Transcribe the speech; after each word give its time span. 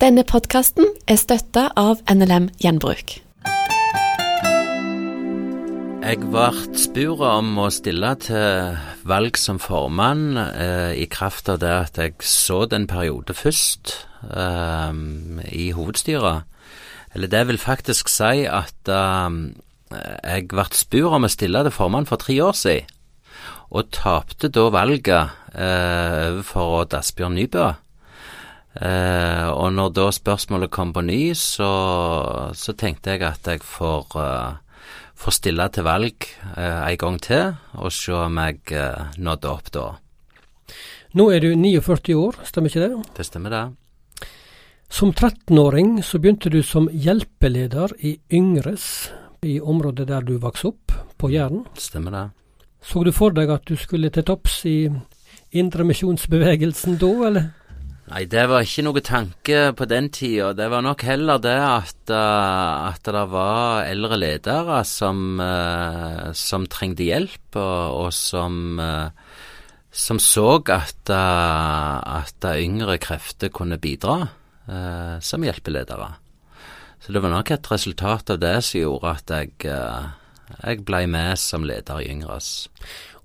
Denne 0.00 0.22
podkasten 0.24 0.86
er 1.12 1.18
støtta 1.20 1.66
av 1.76 1.98
NLM 2.08 2.46
Gjenbruk. 2.56 3.18
Jeg 6.00 6.20
ble 6.22 6.46
spurt 6.80 7.24
om 7.28 7.50
å 7.60 7.66
stille 7.68 8.14
til 8.24 8.78
valg 9.04 9.36
som 9.36 9.58
formann 9.60 10.40
eh, 10.40 10.94
i 10.96 11.04
kraft 11.04 11.50
av 11.52 11.58
det 11.60 11.74
at 11.74 12.00
jeg 12.00 12.16
så 12.24 12.62
den 12.64 12.86
en 12.86 12.88
periode 12.88 13.36
først 13.36 13.92
eh, 14.24 15.02
i 15.52 15.68
hovedstyret. 15.76 16.48
Eller 17.12 17.28
det 17.36 17.44
vil 17.50 17.60
faktisk 17.60 18.08
si 18.08 18.46
at 18.48 18.88
eh, 18.88 19.38
jeg 20.24 20.48
ble 20.48 20.66
spurt 20.80 21.18
om 21.20 21.28
å 21.28 21.32
stille 21.36 21.66
til 21.68 21.76
formann 21.76 22.08
for 22.08 22.24
tre 22.24 22.40
år 22.40 22.56
siden, 22.56 22.88
og 23.68 23.92
tapte 23.92 24.48
da 24.48 24.64
valget 24.72 25.36
eh, 25.52 26.32
overfor 26.32 26.80
Odd 26.80 27.00
Asbjørn 27.02 27.36
Nybø. 27.36 27.68
Eh, 28.78 29.48
og 29.50 29.72
når 29.74 29.94
da 29.98 30.06
spørsmålet 30.14 30.70
kom 30.70 30.92
på 30.94 31.02
ny, 31.02 31.32
så, 31.34 31.70
så 32.54 32.74
tenkte 32.78 33.16
jeg 33.16 33.24
at 33.26 33.48
jeg 33.50 33.64
får, 33.66 34.14
uh, 34.14 34.84
får 35.18 35.34
stille 35.34 35.66
til 35.74 35.86
valg 35.88 36.28
uh, 36.54 36.86
en 36.86 37.00
gang 37.02 37.18
til, 37.22 37.56
og 37.74 37.90
se 37.92 38.14
om 38.14 38.38
jeg 38.38 38.62
uh, 38.78 39.10
nådde 39.18 39.50
opp 39.50 39.74
da. 39.74 39.88
Nå 41.18 41.26
er 41.34 41.42
du 41.42 41.50
49 41.58 42.14
år, 42.14 42.38
stemmer 42.46 42.70
ikke 42.70 42.86
det? 42.86 43.04
Det 43.18 43.26
stemmer 43.26 43.56
det. 43.56 43.64
Som 44.90 45.10
13-åring 45.14 45.98
så 46.06 46.18
begynte 46.22 46.50
du 46.50 46.62
som 46.66 46.86
hjelpeleder 46.90 47.94
i 48.06 48.16
Yngres, 48.34 49.10
i 49.42 49.58
området 49.58 50.06
der 50.10 50.22
du 50.26 50.36
vokste 50.38 50.70
opp, 50.70 50.94
på 51.18 51.30
Jæren. 51.30 51.64
Stemmer 51.78 52.14
det. 52.14 52.26
Så 52.82 53.02
du 53.04 53.10
for 53.12 53.34
deg 53.34 53.50
at 53.50 53.66
du 53.68 53.74
skulle 53.76 54.10
til 54.14 54.24
topps 54.24 54.62
i 54.66 54.76
indremisjonsbevegelsen 55.50 56.98
da, 57.00 57.10
eller? 57.26 57.50
Nei, 58.10 58.24
det 58.26 58.42
var 58.50 58.64
ikke 58.66 58.82
noe 58.82 59.00
tanke 59.06 59.58
på 59.78 59.86
den 59.86 60.08
tida. 60.10 60.48
Det 60.58 60.66
var 60.72 60.82
nok 60.82 61.04
heller 61.06 61.38
det 61.38 61.54
at, 61.62 62.10
uh, 62.10 62.88
at 62.90 63.06
det 63.06 63.22
var 63.30 63.84
eldre 63.86 64.18
ledere 64.18 64.80
som, 64.88 65.38
uh, 65.38 66.32
som 66.34 66.66
trengte 66.66 67.06
hjelp, 67.06 67.54
og, 67.54 68.00
og 68.00 68.10
som, 68.16 68.82
uh, 68.82 69.14
som 69.94 70.18
så 70.18 70.58
at, 70.74 71.14
at 71.14 72.50
yngre 72.50 72.98
krefter 73.02 73.50
kunne 73.54 73.78
bidra 73.78 74.20
som 75.18 75.42
hjelpeledere. 75.42 76.12
Så 77.02 77.10
det 77.10 77.22
var 77.24 77.32
nok 77.32 77.50
et 77.50 77.70
resultat 77.72 78.30
av 78.30 78.38
det 78.38 78.52
som 78.62 78.78
gjorde 78.78 79.14
at 79.16 79.32
jeg, 79.34 79.56
jeg 80.60 80.84
ble 80.86 81.00
med 81.10 81.40
som 81.42 81.66
leder 81.66 82.04
i 82.04 82.12
Yngres. 82.12 82.68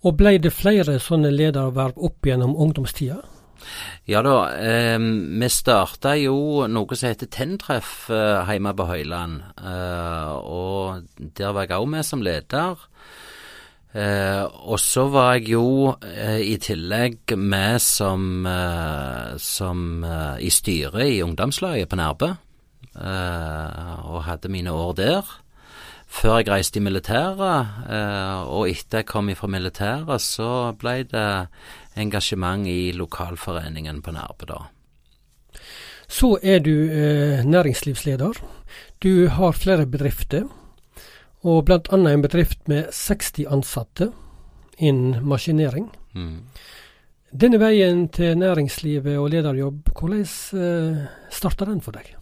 Og 0.02 0.18
ble 0.18 0.40
det 0.42 0.56
flere 0.58 0.98
sånne 0.98 1.30
lederverv 1.30 2.02
opp 2.02 2.26
gjennom 2.26 2.58
ungdomstida? 2.58 3.22
Ja 4.10 4.22
da, 4.26 4.38
eh, 4.56 4.98
vi 5.00 5.50
starta 5.50 6.16
jo 6.20 6.68
noe 6.72 6.98
som 6.98 7.10
heter 7.10 7.32
Tenntreff 7.32 8.10
eh, 8.14 8.52
hjemme 8.52 8.76
på 8.78 8.90
Høyland. 8.90 9.42
Eh, 9.60 10.34
og 10.46 11.08
der 11.18 11.56
var 11.56 11.68
jeg 11.68 11.80
òg 11.80 11.90
med 11.96 12.06
som 12.06 12.26
leder. 12.26 12.86
Eh, 13.96 14.44
og 14.44 14.76
så 14.84 15.06
var 15.08 15.38
jeg 15.38 15.54
jo 15.54 15.94
eh, 16.04 16.42
i 16.44 16.58
tillegg 16.60 17.32
med 17.40 17.80
som, 17.80 18.44
eh, 18.44 19.38
som 19.40 20.04
i 20.04 20.52
styret 20.52 21.14
i 21.14 21.22
ungdomslaget 21.24 21.90
på 21.90 22.00
Nærbø. 22.02 22.34
og 22.96 24.24
hadde 24.24 24.50
mine 24.50 24.72
år 24.72 24.94
der. 24.96 25.24
Før 26.08 26.38
jeg 26.40 26.48
reiste 26.50 26.80
i 26.80 26.84
militæret, 26.86 27.42
og 28.46 28.70
etter 28.70 29.02
jeg 29.02 29.08
kom 29.10 29.32
fra 29.36 29.50
militæret, 29.52 30.22
så 30.22 30.72
ble 30.80 31.02
det 31.10 31.26
engasjement 31.98 32.68
i 32.68 32.92
lokalforeningen 32.96 34.02
på 34.06 34.14
Nærbø, 34.16 34.48
da. 34.50 34.62
Så 36.08 36.38
er 36.44 36.60
du 36.60 36.72
eh, 36.72 37.42
næringslivsleder. 37.46 38.38
Du 39.04 39.28
har 39.28 39.52
flere 39.52 39.86
bedrifter, 39.86 40.46
og 41.44 41.66
bl.a. 41.66 41.80
en 41.98 42.22
bedrift 42.22 42.68
med 42.68 42.92
60 42.92 43.46
ansatte 43.50 44.12
innen 44.78 45.26
maskinering. 45.26 45.90
Mm. 46.14 46.46
Denne 47.36 47.60
veien 47.60 48.08
til 48.10 48.38
næringslivet 48.38 49.18
og 49.18 49.30
lederjobb, 49.34 49.90
hvordan 49.98 50.22
eh, 50.22 51.08
starta 51.32 51.66
den 51.66 51.82
for 51.82 51.92
deg? 51.92 52.15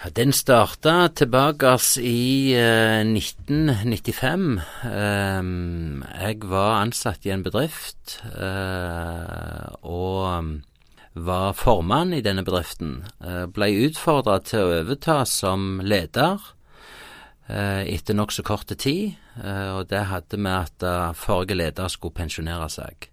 Den 0.00 0.32
starta 0.32 1.10
tilbake 1.12 1.74
i 2.00 2.56
uh, 2.56 3.04
1995. 3.04 4.60
Um, 4.88 6.00
jeg 6.16 6.38
var 6.48 6.78
ansatt 6.80 7.26
i 7.28 7.32
en 7.34 7.42
bedrift 7.44 8.14
uh, 8.32 9.68
og 9.84 10.56
var 11.20 11.52
formann 11.52 12.14
i 12.16 12.22
denne 12.24 12.46
bedriften. 12.48 13.02
Uh, 13.20 13.44
ble 13.44 13.68
utfordra 13.90 14.38
til 14.40 14.64
å 14.64 14.72
overta 14.78 15.18
som 15.28 15.84
leder 15.84 16.40
uh, 17.52 17.84
etter 17.84 18.16
nokså 18.16 18.40
kort 18.40 18.72
tid. 18.72 19.18
og 19.36 19.84
det 19.92 20.06
hadde 20.08 20.36
med 20.40 20.80
at 20.80 21.16
forrige 21.16 21.60
leder 21.60 21.88
skulle 21.88 22.16
pensjonere 22.16 22.72
seg. 22.72 23.09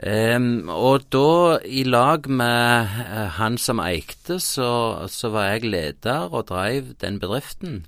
Um, 0.00 0.70
og 0.72 1.02
da, 1.12 1.58
i 1.68 1.82
lag 1.84 2.24
med 2.24 2.88
uh, 2.88 3.26
han 3.36 3.58
som 3.60 3.82
eikte, 3.84 4.38
så, 4.40 4.70
så, 5.12 5.28
var 5.28 5.50
jeg 5.50 5.68
leder 5.68 6.32
og 6.32 6.46
drev 6.48 6.94
den 7.02 7.18
bedriften. 7.20 7.82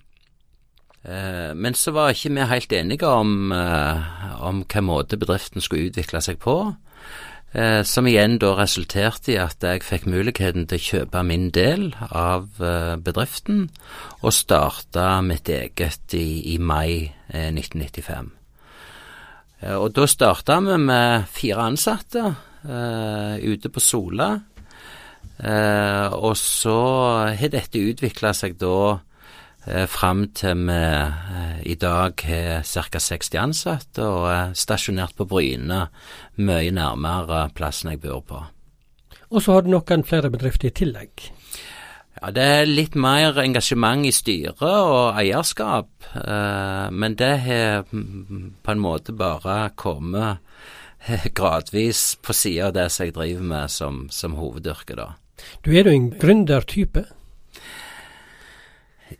Uh, 1.08 1.56
men 1.56 1.74
så 1.74 1.94
var 1.96 2.12
ikke 2.12 2.34
vi 2.36 2.48
helt 2.50 2.72
enige 2.72 3.08
om, 3.08 3.52
uh, 3.52 4.44
om 4.44 4.60
hvilken 4.60 4.84
måte 4.84 5.16
bedriften 5.16 5.64
skulle 5.64 5.88
utvikle 5.88 6.20
seg 6.20 6.38
på. 6.38 6.74
som 7.84 8.06
igjen 8.08 8.38
da 8.40 8.54
resulterte 8.56 9.34
i 9.34 9.36
at 9.36 9.60
jeg 9.60 9.82
fikk 9.84 10.06
muligheten 10.08 10.64
til 10.64 10.78
å 10.78 10.84
kjøpe 10.86 11.22
min 11.22 11.50
del 11.52 11.90
av 12.08 12.48
bedriften, 13.04 13.66
og 14.22 14.32
starte 14.32 15.20
mitt 15.20 15.52
eget 15.52 16.16
i, 16.16 16.54
i 16.54 16.56
mai 16.56 17.12
1995. 17.28 18.41
Eh, 19.62 19.76
og 19.78 19.92
da 19.96 20.06
starta 20.10 20.58
vi 20.64 20.78
med 20.82 21.28
fire 21.32 21.68
ansatte 21.70 22.24
uh, 22.66 23.36
ute 23.38 23.70
på 23.70 23.82
Sola. 23.82 24.34
Uh, 25.42 26.08
og 26.14 26.36
så 26.38 26.78
har 27.34 27.50
dette 27.50 27.80
utvikla 27.80 28.30
seg 28.36 28.58
da 28.60 28.98
uh, 28.98 29.86
fram 29.90 30.26
til 30.36 30.66
vi 30.68 30.78
uh, 30.78 31.58
i 31.66 31.74
dag 31.74 32.26
har 32.28 32.66
ca. 32.66 33.02
60 33.02 33.38
ansatte 33.42 34.06
og 34.06 34.26
er 34.30 34.56
stasjonert 34.58 35.16
på 35.18 35.26
Bryne, 35.30 35.86
mye 36.38 36.74
nærmere 36.74 37.48
plassen 37.56 37.94
jeg 37.94 38.02
bor 38.04 38.22
på. 38.26 38.42
Og 39.32 39.40
så 39.42 39.56
har 39.56 39.64
du 39.64 39.72
noen 39.72 40.04
flere 40.04 40.30
bedrifter 40.30 40.68
i 40.68 40.76
tillegg? 40.76 41.30
Ja, 42.22 42.30
Det 42.30 42.42
er 42.42 42.68
litt 42.70 42.94
mer 42.94 43.34
engasjement 43.42 44.06
i 44.06 44.12
styret 44.14 44.62
og 44.62 45.16
eierskap, 45.18 45.88
eh, 46.14 46.90
men 46.94 47.16
det 47.18 47.32
har 47.42 47.82
på 47.90 48.70
en 48.70 48.82
måte 48.82 49.10
bare 49.10 49.72
kommet 49.74 50.38
gradvis 51.34 52.14
på 52.22 52.32
sida 52.32 52.68
av 52.68 52.76
det 52.76 52.86
som 52.94 53.08
jeg 53.08 53.16
driver 53.16 53.42
med 53.42 53.74
som, 53.74 54.06
som 54.14 54.38
hovedyrke, 54.38 54.94
da. 54.94 55.08
Du 55.66 55.72
er 55.74 55.90
jo 55.90 55.96
en 55.96 56.12
gründertype? 56.14 57.08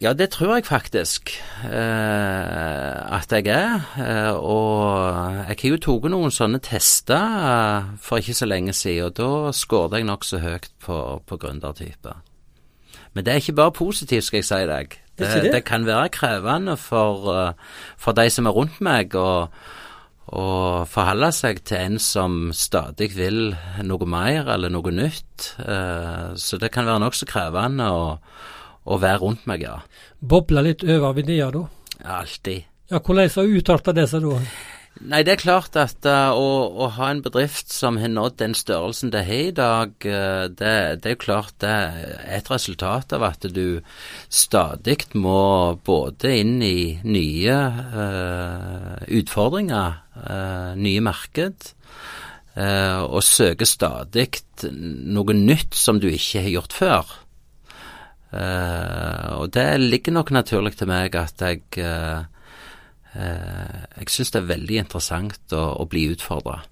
Ja, 0.00 0.12
det 0.14 0.30
tror 0.30 0.54
jeg 0.54 0.70
faktisk 0.70 1.34
eh, 1.66 3.16
at 3.18 3.32
jeg 3.34 3.50
er. 3.50 3.82
Eh, 3.98 4.32
og 4.32 5.50
jeg 5.50 5.58
har 5.58 5.74
jo 5.74 5.80
tatt 5.82 6.10
noen 6.14 6.32
sånne 6.32 6.62
tester 6.62 7.18
eh, 7.18 7.94
for 8.00 8.22
ikke 8.22 8.38
så 8.38 8.48
lenge 8.48 8.72
siden, 8.72 9.10
og 9.10 9.16
da 9.18 9.52
skåret 9.56 9.98
jeg 9.98 10.08
nokså 10.08 10.41
høyt 10.46 10.70
på, 10.86 10.98
på 11.26 11.41
gründertype. 11.42 12.14
Men 13.12 13.24
det 13.24 13.32
er 13.32 13.42
ikke 13.42 13.58
bare 13.60 13.74
positivt, 13.76 14.24
skal 14.24 14.40
jeg 14.40 14.48
si 14.48 14.60
deg. 14.68 14.98
Det, 15.18 15.28
det, 15.28 15.52
det 15.52 15.64
kan 15.68 15.84
være 15.86 16.08
krevende 16.14 16.76
for, 16.80 17.28
uh, 17.28 17.80
for, 18.00 18.16
de 18.16 18.30
som 18.32 18.48
er 18.48 18.56
rundt 18.56 18.80
meg, 18.84 19.12
å, 19.14 19.50
å 20.32 20.46
forholde 20.88 21.28
seg 21.36 21.60
til 21.68 21.78
en 21.82 22.00
som 22.00 22.38
stadig 22.56 23.10
vil 23.18 23.52
noe 23.84 24.08
mer 24.08 24.48
eller 24.54 24.72
noe 24.72 24.94
nytt. 24.94 25.52
Uh, 25.60 26.32
så 26.40 26.58
det 26.60 26.72
kan 26.72 26.88
være 26.88 27.04
nokså 27.04 27.28
krevende 27.28 27.91
å, 27.92 28.04
å, 28.88 28.98
være 28.98 29.20
rundt 29.26 29.48
meg, 29.50 29.66
ja. 29.68 29.82
Boble 30.18 30.65
litt 30.70 30.86
over 30.88 31.20
ideer, 31.20 31.53
da? 31.53 31.66
Alltid. 32.20 32.65
Ja, 32.92 32.98
Hvordan 32.98 33.28
har 33.36 33.56
utarta 33.58 33.92
det 33.97 34.08
seg 34.10 34.24
da? 34.24 34.41
Nei, 35.03 35.25
det 35.27 35.33
er 35.33 35.41
klart 35.41 35.75
at 35.81 36.07
uh, 36.07 36.31
å, 36.39 36.49
å, 36.84 36.87
ha 36.95 37.09
en 37.10 37.22
bedrift 37.25 37.72
som 37.75 37.97
har 37.99 38.10
nådd 38.13 38.37
den 38.39 38.53
størrelsen 38.54 39.10
det 39.10 39.25
har 39.27 39.41
i 39.49 39.54
dag, 39.57 39.95
uh, 40.07 40.47
det, 40.47 40.75
det, 41.03 41.15
er 41.15 41.19
klart 41.19 41.57
det 41.65 41.71
er 41.72 42.21
et 42.39 42.51
resultat 42.53 43.15
av 43.16 43.25
at 43.27 43.49
du 43.51 43.81
stadig 44.31 45.01
må 45.19 45.75
både 45.83 46.37
inn 46.43 46.63
i 46.63 47.01
nye 47.03 47.57
uh, 47.97 49.03
utfordringer, 49.10 49.99
nye 50.77 51.01
marked, 51.03 51.72
og 52.53 53.22
søke 53.25 53.65
stadig 53.65 54.27
noe 54.69 55.34
nytt 55.34 55.72
som 55.72 55.97
du 55.97 56.10
ikke 56.10 56.43
har 56.45 56.53
gjort 56.53 56.75
før. 56.77 57.15
og 59.41 59.47
det 59.57 59.65
ligger 59.81 60.13
nok 60.19 60.34
naturlig 60.37 60.75
til 60.77 60.91
meg 60.93 61.16
at 61.16 61.41
jeg 61.41 61.65
jeg 63.14 64.09
syns 64.09 64.32
det 64.32 64.41
er 64.41 64.50
veldig 64.50 64.78
interessant 64.84 65.53
å, 65.56 65.64
å 65.82 65.84
bli 65.91 66.06
utfordra. 66.14 66.62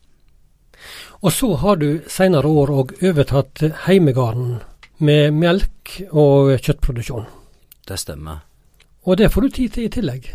Og 1.20 1.32
så 1.37 1.52
har 1.60 1.81
du 1.81 2.00
senere 2.08 2.48
år 2.48 2.72
òg 2.72 2.94
overtatt 3.04 3.60
heimegarden 3.84 4.60
med 5.04 5.37
melk 5.37 5.98
og 6.10 6.54
kjøttproduksjon. 6.60 7.26
Det 7.88 7.98
stemmer. 8.00 8.44
Og 9.04 9.19
det 9.20 9.31
får 9.32 9.46
du 9.46 9.56
tid 9.56 9.75
til 9.75 9.88
i 9.88 9.92
tillegg? 9.92 10.31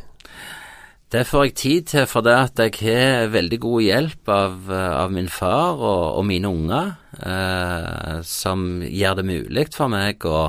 Det 1.14 1.22
får 1.30 1.44
jeg 1.46 1.56
tid 1.56 1.90
til 1.92 2.08
fordi 2.10 2.34
at 2.34 2.60
jeg 2.60 2.80
har 2.82 3.30
veldig 3.32 3.60
god 3.62 3.82
hjelp 3.86 4.32
av, 4.34 4.72
av 4.74 5.14
min 5.14 5.30
far 5.30 5.78
og, 5.78 6.18
og 6.18 6.26
mine 6.26 6.50
unger, 6.50 6.96
eh, 7.22 8.18
som 8.26 8.82
gjør 8.82 9.22
det 9.22 9.28
mulig 9.30 9.68
for 9.76 9.94
meg 9.94 10.26
å, 10.26 10.42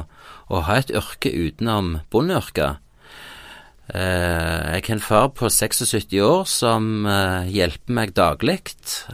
å 0.48 0.62
ha 0.66 0.78
et 0.80 0.90
yrke 0.90 1.30
utenom 1.30 1.98
bondeyrket. 2.10 2.80
Eh, 3.94 4.62
jeg 4.74 4.82
har 4.82 4.94
en 4.96 5.00
far 5.00 5.28
på 5.38 5.46
76 5.46 6.16
år 6.18 6.46
som 6.50 7.06
eh, 7.06 7.46
hjelper 7.54 7.94
meg 7.94 8.14
daglig, 8.18 8.60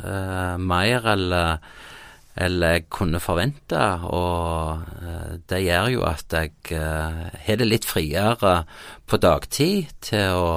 eh, 0.00 0.56
mer 0.56 1.08
eller 1.14 1.58
eller 2.32 2.78
jeg 2.78 2.86
kunne 2.88 3.18
forvente, 3.20 3.76
og 4.08 4.86
det 5.52 5.58
gjør 5.66 5.90
jo 5.92 6.04
at 6.08 6.32
jeg 6.32 6.78
har 7.44 7.58
det 7.60 7.66
litt 7.66 7.84
friere 7.84 8.54
på 9.04 9.18
dagtid 9.20 9.90
til 10.00 10.40
å, 10.40 10.54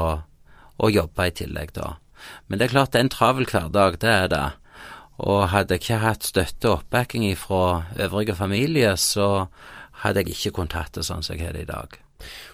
å, 0.80 0.88
jobbe 0.88 1.26
i 1.28 1.34
tillegg, 1.36 1.74
da. 1.76 1.98
Men 2.48 2.62
det 2.62 2.70
er 2.70 2.74
klart 2.78 2.94
det 2.94 3.02
er 3.02 3.06
en 3.10 3.12
travel 3.12 3.50
hverdag, 3.52 4.00
det 4.00 4.14
er 4.14 4.32
det. 4.32 4.46
Og 5.28 5.50
hadde 5.52 5.76
jeg 5.76 5.84
ikke 5.84 6.00
hatt 6.06 6.32
støtte 6.32 6.72
og 6.72 6.78
oppbacking 6.78 7.28
fra 7.36 7.92
øvrige 8.08 8.40
familie, 8.40 8.96
så 8.96 9.50
hadde 10.06 10.24
jeg 10.24 10.32
ikke 10.32 10.56
kunnet 10.62 10.80
hatt 10.80 10.96
det 10.96 11.04
sånn 11.12 11.28
som 11.28 11.36
jeg 11.36 11.50
har 11.50 11.60
det 11.60 11.68
i 11.68 11.74
dag. 11.76 12.05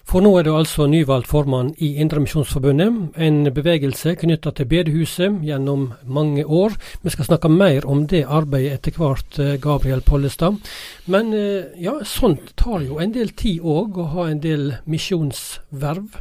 For 0.08 0.20
nå 0.20 0.32
er 0.36 0.46
du 0.46 0.52
altså 0.56 0.88
nyvalgt 0.90 1.30
formann 1.30 1.70
i 1.80 1.94
Indremisjonsforbundet, 2.02 3.14
en 3.16 3.38
bevegelse 3.54 4.16
knytta 4.20 4.52
til 4.58 4.68
bedehuset 4.68 5.38
gjennom 5.46 5.92
mange 6.04 6.44
år. 6.44 6.74
Vi 7.02 7.12
skal 7.14 7.30
snakke 7.30 7.48
mer 7.52 7.86
om 7.88 8.04
det 8.10 8.24
arbeidet 8.26 8.80
etter 8.80 8.98
hvert, 8.98 9.38
eh, 9.38 9.54
Gabriel 9.62 10.02
Pollestad. 10.04 10.58
Men 11.06 11.32
eh, 11.32 11.70
ja, 11.80 12.00
sånt 12.04 12.52
tar 12.60 12.82
jo 12.84 12.98
en 13.00 13.14
del 13.14 13.32
tid 13.38 13.62
òg, 13.62 14.02
å 14.02 14.10
ha 14.16 14.28
en 14.28 14.42
del 14.42 14.74
misjonsverv. 14.84 16.20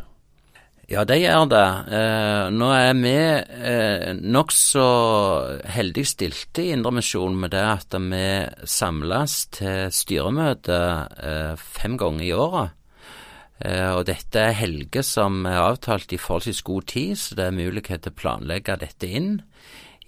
Ja, 0.92 1.06
det 1.08 1.22
gjør 1.22 1.46
det. 1.48 1.68
Eh, 1.96 2.48
nå 2.52 2.68
er 2.76 2.98
vi 3.00 3.16
eh, 3.16 4.10
nokså 4.20 4.88
heldig 5.72 6.04
stilte 6.08 6.66
i 6.66 6.74
Indremisjonen 6.76 7.40
med 7.44 7.56
det 7.56 7.64
at 7.64 7.96
vi 7.96 8.26
samles 8.68 9.38
til 9.56 9.88
styremøte 9.96 10.84
fem 11.58 11.98
ganger 12.00 12.28
i 12.28 12.36
året. 12.36 12.78
Uh, 13.62 14.00
og 14.00 14.08
dette 14.10 14.42
er 14.42 14.58
helger 14.58 15.06
som 15.06 15.46
er 15.46 15.60
avtalt 15.62 16.14
i 16.16 16.20
forholdsvis 16.22 16.64
god 16.66 16.88
tid, 16.90 17.14
så 17.20 17.38
det 17.38 17.46
er 17.46 17.58
mulighet 17.58 18.02
til 18.02 18.14
å 18.14 18.18
planlegge 18.18 18.78
dette 18.82 19.10
inn 19.10 19.36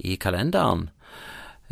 i 0.01 0.17
kalenderen. 0.17 0.87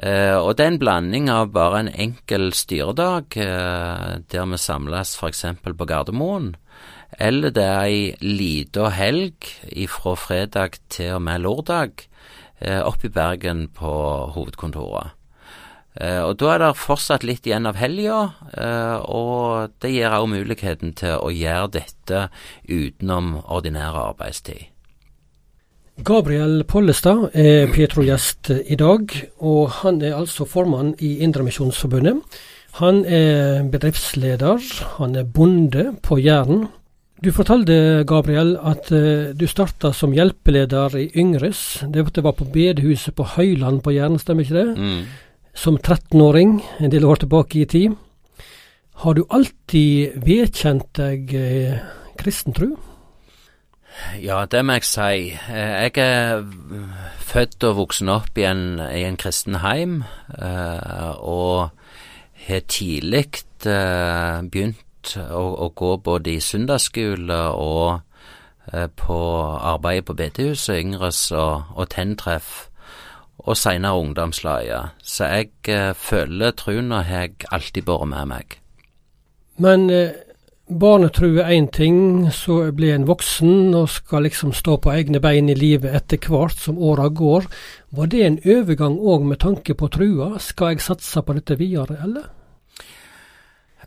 Uh, 0.01 0.38
og 0.38 0.56
det 0.57 0.66
er 0.66 0.74
en 0.75 0.81
blanding 0.81 1.30
av 1.33 1.54
bare 1.56 1.81
en 1.81 1.92
enkel 1.92 2.51
styredag, 2.57 3.33
uh, 3.33 4.19
der 4.30 4.51
vi 4.54 4.62
samles 4.62 5.16
f.eks. 5.18 5.45
på 5.66 5.89
Gardermoen, 5.89 6.54
eller 7.18 7.54
det 7.56 7.66
er 7.66 7.81
ei 7.89 8.04
lita 8.24 8.92
helg 8.95 9.50
fra 9.92 10.13
fredag 10.16 10.77
til 10.94 11.18
og 11.18 11.25
med 11.25 11.44
lørdag 11.44 12.06
oppe 12.86 13.10
i 13.10 13.12
Bergen 13.12 13.66
på 13.74 13.92
hovedkontoret. 14.38 15.18
Uh, 15.92 16.24
og 16.30 16.38
Da 16.40 16.54
er 16.54 16.62
det 16.62 16.72
fortsatt 16.80 17.26
litt 17.28 17.48
igjen 17.48 17.68
av 17.68 17.76
helga, 17.76 18.32
eh, 18.56 18.98
og 19.12 19.74
det 19.84 19.92
gir 19.92 20.14
også 20.16 20.32
muligheten 20.32 20.94
til 20.96 21.18
å 21.20 21.28
gjøre 21.36 21.72
dette 21.74 22.22
utenom 22.64 23.42
ordinær 23.44 23.98
arbeidstid. 24.00 24.70
Gabriel 26.02 26.64
Pollestad 26.64 27.36
er 27.36 27.68
Petro-gjest 27.74 28.54
i 28.56 28.78
dag, 28.80 29.12
og 29.44 29.82
han 29.82 30.00
er 30.02 30.16
altså 30.16 30.48
formann 30.48 30.94
i 31.04 31.18
Indremisjonsforbundet. 31.26 32.24
Han 32.80 33.04
er 33.04 33.68
bedriftsleder, 33.68 34.64
han 34.96 35.18
er 35.20 35.28
bonde 35.28 35.90
på 36.02 36.16
Jæren. 36.24 36.70
Du 37.22 37.34
fortalte, 37.36 38.06
Gabriel, 38.08 38.56
at 38.64 38.88
uh, 38.96 39.36
du 39.36 39.44
starta 39.46 39.92
som 39.94 40.16
hjelpeleder 40.16 40.96
i 40.98 41.10
Yngres. 41.20 41.84
Det 41.92 42.24
var 42.24 42.32
på 42.40 42.48
bedehuset 42.48 43.14
på 43.14 43.28
Høyland 43.36 43.84
på 43.84 43.92
Jæren, 43.92 44.18
stemmer 44.24 44.48
ikke 44.48 44.58
det? 44.62 44.72
Mm 44.80 45.04
som 45.53 45.77
13-åring, 45.77 46.59
en 46.80 46.92
del 46.92 47.06
år 47.06 47.24
tilbake 47.24 47.62
i 47.62 47.65
tid. 47.65 47.98
Har 49.01 49.18
du 49.18 49.25
alltid 49.30 50.21
vedkjent 50.21 50.92
deg 51.00 51.33
eh, 51.36 51.81
kristen 52.19 52.53
tro? 52.53 52.75
Ja, 54.21 54.45
det 54.45 54.63
må 54.65 54.77
jeg 54.77 54.88
si. 54.88 55.31
Eh, 55.51 55.74
jeg 55.88 55.98
er 56.00 56.45
født 57.31 57.63
og 57.68 57.77
voksen 57.81 58.12
opp 58.13 58.38
i 58.39 58.45
en, 58.48 58.80
i 58.80 59.03
en 59.07 59.19
kristen 59.19 59.59
heim, 59.63 60.01
eh, 60.38 61.12
og 61.19 61.71
har 62.48 62.63
tidlig 62.71 63.25
eh, 63.68 64.39
begynt 64.48 65.15
å, 65.18 65.44
å, 65.65 65.69
gå 65.75 65.95
både 66.03 66.36
i 66.36 66.42
søndagsskole 66.44 67.44
og 67.57 68.07
på 68.71 69.15
arbeidet 69.68 70.06
på 70.07 70.13
bedehuset, 70.15 70.77
Yngres 70.77 71.25
og, 71.33 71.74
og 71.75 71.89
Tenntreff 71.92 72.69
og 73.42 73.58
seinere 73.58 73.98
ungdomslaget, 73.98 74.98
så 75.04 75.30
jeg 75.32 75.52
eh, 75.68 75.94
føler 75.98 76.52
trua 76.58 77.02
har 77.02 77.24
jeg 77.26 77.48
alltid 77.52 77.86
båret 77.88 78.12
med 78.12 78.28
meg. 78.30 78.58
Men 79.62 79.90
eh, 79.90 80.14
barnetru 80.70 81.40
er 81.42 81.52
én 81.56 81.70
ting, 81.74 82.30
så 82.32 82.72
blir 82.72 82.96
en 82.96 83.08
voksen 83.10 83.74
og 83.76 83.90
skal 83.90 84.24
liksom 84.28 84.54
stå 84.54 84.78
på 84.78 84.94
egne 84.94 85.20
bein 85.20 85.50
i 85.50 85.58
livet 85.58 85.96
etter 85.96 86.22
hvert 86.30 86.58
som 86.58 86.78
åra 86.78 87.10
går. 87.10 87.50
Var 87.92 88.12
det 88.12 88.26
en 88.26 88.40
overgang 88.46 89.00
òg 89.00 89.26
med 89.26 89.42
tanke 89.42 89.74
på 89.74 89.90
trua? 89.92 90.38
Skal 90.40 90.76
jeg 90.76 90.86
satse 90.86 91.22
på 91.22 91.34
dette 91.38 91.58
videre, 91.58 91.98
eller? 92.04 92.30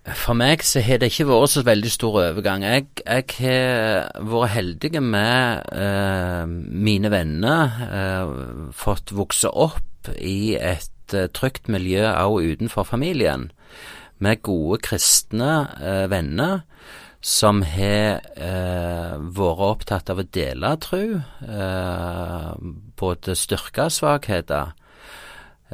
For 0.04 0.36
meg 0.36 0.60
så 0.68 0.82
har 0.84 0.98
det 1.00 1.08
ikke 1.08 1.24
vært 1.30 1.54
så 1.54 1.62
veldig 1.64 1.90
stor 1.92 2.18
overgang. 2.20 2.64
Jeg, 2.66 2.88
jeg 3.06 3.24
har 3.38 4.10
vært 4.20 4.52
heldig 4.52 5.00
med 5.00 5.70
uh, 5.72 6.44
mine 6.44 7.08
venner, 7.12 7.78
uh, 7.88 8.68
fått 8.76 9.14
vokse 9.16 9.48
opp 9.48 10.10
i 10.20 10.58
et 10.60 11.16
uh, 11.16 11.24
trygt 11.32 11.72
miljø 11.72 12.04
også 12.04 12.52
utenfor 12.52 12.84
familien, 12.84 13.48
med 14.20 14.44
gode 14.44 14.78
kristne 14.84 15.66
venner 16.08 16.60
som 17.24 17.64
har 17.66 18.22
vært 18.38 19.64
opptatt 19.66 20.12
av 20.12 20.20
å 20.22 20.26
dele 20.36 20.70
tro, 20.80 21.00
både 23.02 23.34
styrker 23.36 23.90
og 23.90 23.96
svakheter. 23.96 24.70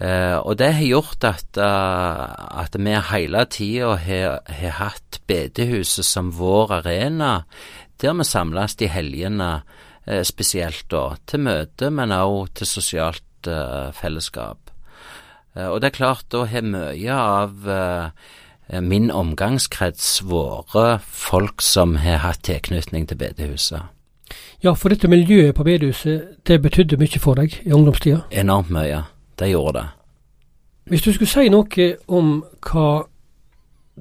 Uh, 0.00 0.40
og 0.48 0.56
det 0.56 0.70
har 0.78 0.86
gjort 0.86 1.24
at, 1.28 1.58
uh, 1.60 2.62
at 2.62 2.76
vi 2.80 2.92
hele 3.10 3.42
tida 3.52 3.98
har, 4.00 4.38
har, 4.48 4.76
hatt 4.78 5.18
bedehuset 5.28 6.06
som 6.08 6.30
vår 6.32 6.72
arena, 6.78 7.42
der 8.00 8.16
vi 8.16 8.24
samles 8.24 8.78
i 8.80 8.88
helgene 8.88 9.50
uh, 9.60 10.22
spesielt 10.24 10.86
da, 10.88 11.18
til 11.28 11.44
møte, 11.44 11.90
men 11.92 12.16
også 12.16 12.54
til 12.54 12.70
sosialt 12.76 13.26
fellesskap. 13.96 14.70
og 15.56 15.80
det 15.80 15.86
er 15.86 15.94
klart, 15.96 16.26
da 16.28 16.42
har 16.44 16.60
mye 16.60 17.14
av 17.16 17.70
min 18.84 19.08
omgangskrets 19.10 20.20
vært 20.28 21.00
folk 21.08 21.64
som 21.64 21.96
har 21.96 22.20
hatt 22.20 22.42
tilknytning 22.44 23.08
til 23.08 23.16
bedehuset. 23.16 23.88
Ja, 24.60 24.74
for 24.74 24.92
dette 24.92 25.08
miljøet 25.08 25.56
på 25.56 25.64
bedehuset, 25.64 26.36
det 26.44 26.60
betydde 26.60 27.00
mye 27.00 27.22
for 27.24 27.40
deg 27.40 27.56
i 27.64 27.72
ungdomstida? 27.72 28.26
Enormt 28.28 28.68
mye 28.76 29.00
de 29.40 29.50
gjorde 29.50 29.78
det. 29.78 29.86
Hvis 30.90 31.02
du 31.02 31.12
skulle 31.12 31.30
si 31.30 31.48
noe 31.52 31.88
om 32.08 32.40
hva 32.66 32.88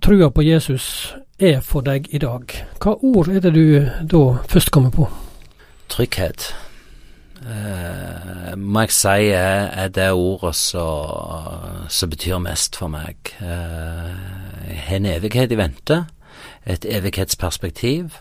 trua 0.02 0.30
på 0.34 0.46
Jesus 0.46 1.16
er 1.40 1.60
for 1.62 1.86
deg 1.86 2.08
i 2.16 2.22
dag, 2.22 2.56
hva 2.82 2.96
ord 3.04 3.30
er 3.30 3.44
det 3.44 3.54
du 3.54 3.90
da 4.12 4.24
først 4.50 4.72
kommer 4.72 4.94
på? 4.96 5.10
Trygghet. 5.90 6.52
Uh, 7.40 8.56
må 8.58 8.84
jeg 8.84 8.92
si 8.92 9.30
er, 9.32 9.70
er 9.72 9.92
det 9.96 10.10
ordet 10.12 10.56
som 10.56 12.10
betyr 12.12 12.42
mest 12.44 12.76
for 12.76 12.92
meg. 12.92 13.32
Uh, 13.40 14.12
en 14.92 15.06
evighet 15.06 15.54
i 15.56 15.60
vente, 15.60 16.02
et 16.66 16.86
evighetsperspektiv. 16.86 18.18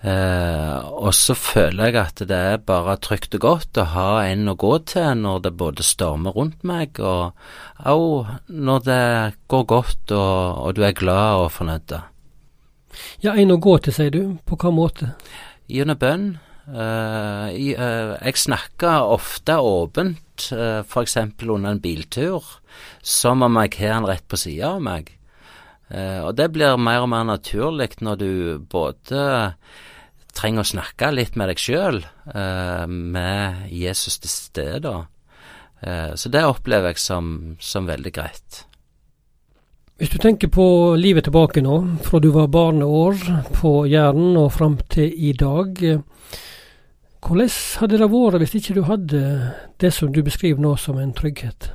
Eh, 0.00 0.76
og 0.96 1.12
så 1.12 1.34
føler 1.36 1.90
jeg 1.90 1.96
at 2.00 2.22
det 2.24 2.36
er 2.54 2.62
bare 2.64 2.96
trygt 3.04 3.34
og 3.36 3.42
godt 3.44 3.80
å 3.82 3.84
ha 3.92 4.08
en 4.24 4.48
å 4.48 4.56
gå 4.56 4.72
til 4.88 5.10
når 5.20 5.42
det 5.44 5.52
både 5.60 5.84
stormer 5.84 6.32
rundt 6.36 6.64
meg, 6.64 6.96
og 7.04 7.36
òg 7.84 8.30
når 8.48 8.86
det 8.86 9.04
går 9.52 9.66
godt 9.74 10.14
og, 10.16 10.62
og, 10.64 10.70
du 10.78 10.86
er 10.88 10.96
glad 10.96 11.44
og 11.44 11.50
fornøyd. 11.58 11.98
Ja, 13.20 13.36
en 13.36 13.52
å 13.52 13.60
gå 13.60 13.76
til, 13.84 13.96
sier 13.96 14.14
du. 14.14 14.22
På 14.48 14.56
hva 14.56 14.72
måte? 14.72 15.12
Gjennom 15.70 16.00
bønn. 16.00 16.26
Eh, 16.70 17.60
uh, 17.76 18.16
jeg 18.16 18.40
snakker 18.40 19.12
ofte 19.12 19.56
åpent, 19.60 20.48
uh, 20.54 20.80
f.eks. 20.80 21.16
under 21.44 21.74
en 21.74 21.82
biltur, 21.82 22.46
som 23.02 23.42
om 23.44 23.62
jeg 23.64 23.76
har 23.82 23.98
han 23.98 24.08
rett 24.08 24.24
på 24.30 24.38
sida 24.40 24.76
av 24.76 24.84
meg. 24.86 25.12
Eh, 25.90 26.20
og 26.22 26.36
det 26.38 26.50
blir 26.54 26.78
mer 26.78 27.02
og 27.02 27.10
mer 27.10 27.26
naturlig 27.26 27.96
når 27.98 28.20
du 28.20 28.32
både 28.70 29.22
trenger 30.36 30.64
å 30.64 30.70
snakke 30.72 31.10
litt 31.14 31.38
med 31.38 31.50
deg 31.50 31.62
sjøl, 31.62 32.02
uh, 32.34 32.86
med 32.86 33.66
Jesus 33.72 34.18
til 34.22 34.32
stede. 34.32 34.94
Eh, 35.80 36.14
så 36.14 36.28
det 36.28 36.44
opplever 36.44 36.92
jeg 36.92 37.00
som, 37.00 37.56
som 37.60 37.88
veldig 37.88 38.12
greit. 38.12 38.64
Hvis 40.00 40.12
du 40.12 40.18
tenker 40.20 40.48
på 40.52 40.64
livet 40.96 41.26
tilbake 41.28 41.60
nå, 41.64 41.76
fra 42.04 42.20
du 42.20 42.30
var 42.32 42.48
barneår 42.52 43.20
på 43.56 43.72
Jæren 43.88 44.36
og 44.40 44.52
fram 44.52 44.78
til 44.92 45.12
i 45.12 45.32
dag. 45.36 45.76
Hvordan 47.20 47.50
hadde 47.80 48.00
det 48.00 48.08
vært 48.12 48.40
hvis 48.40 48.56
ikke 48.60 48.78
du 48.78 48.82
hadde 48.88 49.20
det 49.80 49.92
som 49.92 50.12
du 50.12 50.22
beskriver 50.24 50.60
nå 50.60 50.72
som 50.80 51.00
en 51.00 51.12
trygghet? 51.16 51.72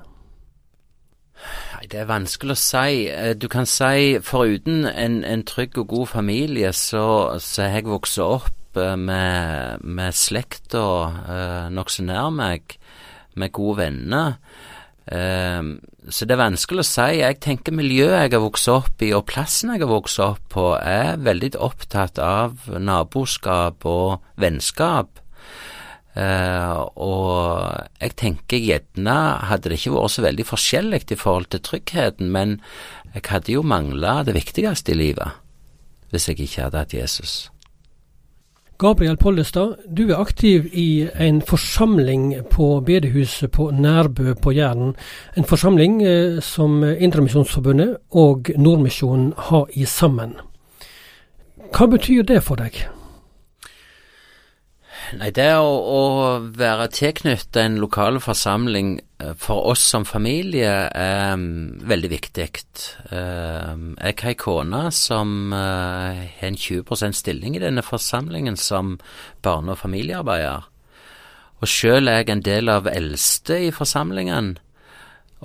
Nei, 1.86 1.92
Det 1.92 2.00
er 2.02 2.08
vanskelig 2.10 2.56
å 2.56 2.58
si. 2.58 3.06
Eh, 3.14 3.36
du 3.38 3.46
kan 3.48 3.68
si 3.70 4.18
foruten 4.26 4.88
en, 4.90 5.20
en 5.24 5.44
trygg 5.46 5.78
og 5.78 5.92
god 5.92 6.08
familie, 6.08 6.72
så, 6.74 7.38
har 7.38 7.76
jeg 7.78 7.86
vokst 7.86 8.18
opp 8.18 8.80
eh, 8.82 8.96
med, 8.98 9.84
med 9.86 10.16
slekta 10.18 10.82
eh, 11.30 11.68
nokså 11.70 12.08
nær 12.08 12.32
meg, 12.34 12.80
med 13.36 13.54
gode 13.54 13.84
venner. 13.84 14.40
Um, 15.06 15.76
så 16.10 16.26
det 16.26 16.34
er 16.34 16.42
vanskelig 16.42 16.82
å 16.82 16.88
si. 16.90 17.20
Jeg 17.20 17.38
tenker 17.46 17.78
miljøet 17.78 18.16
jeg 18.24 18.34
har 18.34 18.42
vokst 18.42 18.72
opp 18.74 19.06
i, 19.06 19.12
og 19.14 19.28
plassen 19.30 19.76
jeg 19.76 19.84
har 19.84 19.92
vokst 19.92 20.24
opp 20.26 20.42
på, 20.56 20.72
er 20.82 21.22
veldig 21.22 21.52
opptatt 21.62 22.18
av 22.18 22.66
naboskap 22.82 23.86
og 23.86 24.26
vennskap. 24.42 25.22
Uh, 26.16 26.88
og 26.96 27.90
jeg 28.00 28.14
tenker 28.16 28.62
gjerne 28.64 29.16
hadde 29.50 29.68
det 29.68 29.82
ikke 29.82 29.98
vært 29.98 30.14
så 30.14 30.24
veldig 30.24 30.46
forskjellig 30.48 31.02
i 31.12 31.18
forhold 31.20 31.50
til 31.52 31.64
tryggheten, 31.66 32.30
men 32.32 32.62
jeg 33.12 33.26
hadde 33.28 33.52
jo 33.52 33.66
mangla 33.68 34.22
det 34.24 34.38
viktigste 34.38 34.96
i 34.96 35.02
livet 35.02 35.42
hvis 36.16 36.30
jeg 36.30 36.40
ikke 36.46 36.62
hadde 36.64 36.80
hatt 36.80 36.94
Jesus. 36.96 37.50
Gabriel 38.80 39.18
Pollestad, 39.18 39.76
du 39.98 40.10
er 40.10 40.20
aktiv 40.20 40.66
i 40.72 41.08
en 41.20 41.42
forsamling 41.42 42.34
på 42.52 42.82
bedehuset 42.86 43.52
på 43.52 43.70
Nærbø 43.72 44.34
på 44.40 44.52
Jæren. 44.52 44.96
En 45.38 45.44
forsamling 45.44 46.04
eh, 46.04 46.42
som 46.42 46.84
Indremisjonsforbundet 46.84 47.98
og 48.12 48.52
Nordmisjonen 48.58 49.34
har 49.38 49.66
i 49.74 49.86
sammen. 49.86 50.36
Hva 51.72 51.88
betyr 51.88 52.24
det 52.24 52.44
for 52.44 52.60
deg? 52.60 52.84
Nei, 55.14 55.30
det 55.36 55.52
å, 55.60 55.70
å 55.70 56.02
være 56.58 56.88
tilknyttet 56.94 57.60
en 57.62 57.78
lokal 57.82 58.18
forsamling 58.24 58.96
eh, 59.22 59.34
for 59.40 59.70
oss 59.72 59.84
som 59.94 60.06
familie 60.08 60.72
er 60.90 61.36
um, 61.38 61.76
veldig 61.86 62.12
viktig. 62.12 62.48
Uh, 63.12 63.94
jeg 64.00 64.18
har 64.22 64.32
ei 64.32 64.38
kone 64.40 64.82
som 64.96 65.54
uh, 65.54 66.26
har 66.40 66.50
en 66.50 66.58
20 66.58 67.16
stilling 67.18 67.58
i 67.58 67.64
denne 67.64 67.86
forsamlingen 67.86 68.58
som 68.58 68.98
barne- 69.46 69.76
og 69.76 69.82
familiearbeider. 69.84 70.66
Og 71.62 71.72
sjøl 71.72 72.10
er 72.12 72.24
jeg 72.24 72.34
en 72.34 72.46
del 72.46 72.72
av 72.74 72.90
eldste 72.92 73.60
i 73.68 73.74
forsamlingen. 73.74 74.56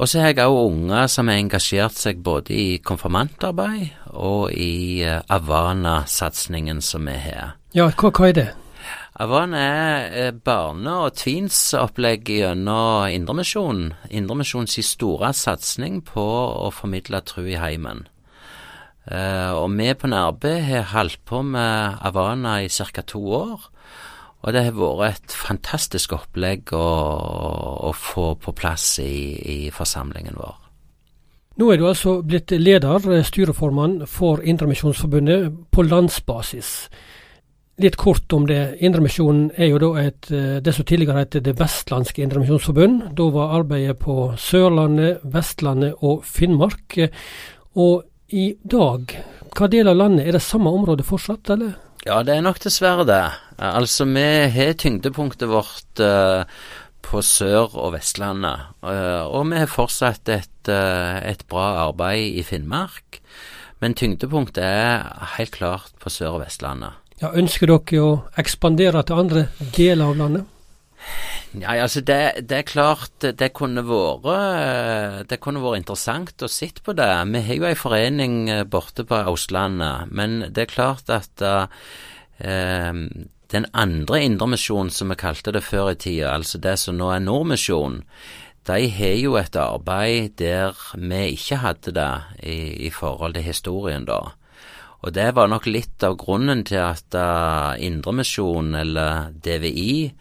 Og 0.01 0.09
så 0.09 0.23
har 0.23 0.33
jeg 0.33 0.49
òg 0.49 0.71
unger 0.71 1.11
som 1.13 1.29
har 1.29 1.39
engasjert 1.43 1.99
seg 1.99 2.23
både 2.25 2.57
i 2.57 2.81
konfirmantarbeid 2.81 4.15
og 4.17 4.49
i 4.55 5.05
Avana-satsingen 5.05 6.81
som 6.85 7.07
vi 7.11 7.19
har. 7.29 7.57
Ja, 7.77 7.91
hva, 7.93 8.11
hva 8.11 8.31
er 8.31 8.37
det? 8.39 8.49
Avan 9.21 9.53
er 9.53 10.07
eh, 10.17 10.31
barne- 10.33 10.95
og 11.05 11.19
tveensopplegg 11.21 12.31
gjennom 12.39 13.11
Indremisjonen. 13.13 13.91
Indremisjonens 14.09 14.79
store 14.87 15.35
satsing 15.37 15.99
på 16.09 16.25
å 16.25 16.71
formidle 16.73 17.21
tru 17.29 17.45
i 17.45 17.59
heimen. 17.61 18.07
Uh, 19.11 19.57
og 19.59 19.75
vi 19.77 19.91
på 19.97 20.09
Nærbø 20.09 20.55
har 20.65 20.89
holdt 20.93 21.21
på 21.29 21.43
med 21.43 22.01
Avana 22.01 22.61
i 22.63 22.69
ca. 22.69 23.03
to 23.03 23.21
år. 23.35 23.69
Og 24.41 24.53
det 24.55 24.65
har 24.65 24.73
vært 24.73 25.21
et 25.25 25.37
fantastisk 25.37 26.15
opplegg 26.17 26.73
å, 26.73 26.89
å 27.89 27.93
få 27.93 28.35
på 28.41 28.57
plass 28.57 28.99
i, 29.05 29.37
i, 29.37 29.71
forsamlingen 29.75 30.39
vår. 30.41 30.57
Nå 31.61 31.73
er 31.73 31.77
du 31.77 31.89
altså 31.89 32.23
blitt 32.23 32.55
leder, 32.57 33.05
styreformann 33.23 34.07
for 34.09 34.41
Indremisjonsforbundet 34.41 35.51
på 35.73 35.85
landsbasis. 35.85 36.89
Litt 37.81 37.97
kort 37.97 38.33
om 38.37 38.45
det. 38.45 38.77
Indremisjonen 38.85 39.47
er 39.57 39.71
jo 39.71 39.79
da 39.81 39.89
et, 40.03 40.29
eh, 40.31 40.59
det 40.61 40.75
som 40.77 40.85
tidligere 40.85 41.23
het 41.23 41.31
Det 41.43 41.57
vestlandske 41.57 42.21
indremisjonsforbund. 42.21 43.15
Da 43.17 43.29
var 43.31 43.55
arbeidet 43.57 43.99
på 43.99 44.35
Sørlandet, 44.37 45.21
Vestlandet 45.25 45.95
og 46.03 46.23
Finnmark. 46.25 46.99
Og 47.77 48.05
i 48.29 48.55
dag, 48.69 49.17
hva 49.57 49.71
del 49.71 49.89
av 49.89 49.97
landet, 49.97 50.27
er 50.27 50.33
det 50.33 50.43
samme 50.43 50.69
område 50.69 51.03
fortsatt, 51.03 51.49
eller? 51.49 51.75
Ja, 52.05 52.23
det 52.23 52.37
er 52.37 52.43
nok 52.43 52.61
dessverre 52.61 53.07
det. 53.07 53.33
Altså, 53.59 54.05
vi 54.05 54.49
har 54.51 54.73
tyngdepunktet 54.75 55.49
vårt 55.49 56.01
uh, 56.01 56.45
på 57.03 57.21
Sør- 57.23 57.77
og 57.77 57.95
Vestlandet. 57.95 58.61
Uh, 58.83 59.25
og 59.25 59.51
vi 59.51 59.57
har 59.57 59.67
fortsatt 59.67 60.29
et, 60.29 60.69
et 60.69 61.45
bra 61.49 61.89
arbeid 61.89 62.37
i 62.37 62.43
Finnmark. 62.43 63.21
Men 63.81 63.95
tyngdepunktet 63.95 64.65
er 64.65 65.29
helt 65.39 65.53
klart 65.53 65.93
på 65.99 66.11
Sør- 66.11 66.37
og 66.37 66.45
Vestlandet. 66.45 66.93
Ja, 67.21 67.35
Ønsker 67.37 67.69
dere 67.69 68.01
å 68.01 68.13
ekspandere 68.41 69.03
til 69.05 69.21
andre 69.21 69.45
deler 69.77 70.09
av 70.09 70.17
landet? 70.17 70.47
Ja, 71.51 71.75
altså 71.83 72.01
det, 72.07 72.47
det, 72.49 72.61
er 72.61 72.69
klart 72.69 73.25
det 73.25 73.49
kunne 73.57 73.83
vært 73.83 75.27
Det 75.29 75.41
kunne 75.43 75.63
vært 75.65 75.81
interessant 75.81 76.45
å 76.45 76.49
sitte 76.49 76.85
på 76.87 76.95
det. 76.97 77.11
Vi 77.33 77.43
har 77.49 77.59
jo 77.59 77.67
ei 77.69 77.77
forening 77.77 78.37
eh, 78.53 78.63
borte 78.65 79.05
på 79.09 79.19
Østlandet, 79.33 80.13
men 80.15 80.45
det 80.49 80.65
er 80.65 80.73
klart 80.73 81.11
at 81.11 81.43
uh, 81.45 81.67
den 83.51 83.67
andre 83.75 84.23
indremisjonen, 84.25 84.93
som 84.95 85.11
vi 85.11 85.19
kalte 85.21 85.53
det 85.53 85.65
før 85.67 85.93
i 85.93 85.99
tida, 85.99 86.37
altså 86.37 86.61
det 86.63 86.77
som 86.79 86.97
nå 86.97 87.11
er 87.13 87.25
Nordmisjonen, 87.25 88.05
de 88.69 88.91
har 88.95 89.17
jo 89.19 89.35
et 89.41 89.57
arbeid 89.59 90.37
der 90.39 90.77
vi 90.95 91.23
ikke 91.35 91.59
hadde 91.65 91.97
det 91.97 92.13
i, 92.45 92.87
i 92.87 92.91
forhold 92.95 93.35
til 93.35 93.49
historien, 93.49 94.07
da. 94.07 94.23
Og 95.01 95.15
det 95.17 95.31
var 95.37 95.49
nok 95.49 95.67
litt 95.71 96.05
av 96.05 96.19
grunnen 96.21 96.65
til 96.69 96.83
at 96.83 97.15
uh, 97.17 97.73
Indremisjon, 97.81 98.75
eller 98.77 99.31
DVI, 99.33 100.13